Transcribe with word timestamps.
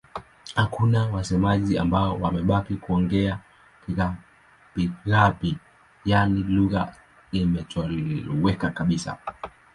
Hakuna 0.55 1.05
wasemaji 1.05 1.77
ambao 1.77 2.17
wamebaki 2.19 2.75
kuongea 2.75 3.39
Kigabi-Gabi, 3.85 5.57
yaani 6.05 6.43
lugha 6.43 6.95
imetoweka 7.31 8.69
kabisa. 8.69 9.17